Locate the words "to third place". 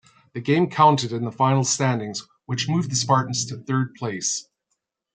3.45-4.47